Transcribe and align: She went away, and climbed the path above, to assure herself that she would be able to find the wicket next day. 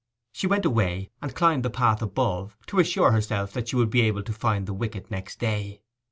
She 0.31 0.47
went 0.47 0.65
away, 0.65 1.11
and 1.21 1.35
climbed 1.35 1.61
the 1.61 1.69
path 1.69 2.01
above, 2.01 2.57
to 2.65 2.79
assure 2.79 3.11
herself 3.11 3.53
that 3.53 3.67
she 3.67 3.75
would 3.75 3.91
be 3.91 4.01
able 4.01 4.23
to 4.23 4.33
find 4.33 4.65
the 4.65 4.73
wicket 4.73 5.11
next 5.11 5.37
day. 5.37 5.83